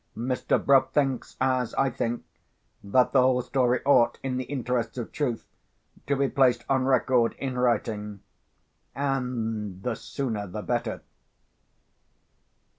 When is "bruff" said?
0.57-0.89